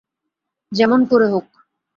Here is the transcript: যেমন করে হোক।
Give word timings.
যেমন 0.71 0.99
করে 1.05 1.27
হোক। 1.27 1.45